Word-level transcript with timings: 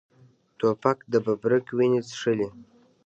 توپک 0.59 0.97
د 1.11 1.13
ببرک 1.25 1.65
وینې 1.77 2.01
څښلي. 2.07 2.47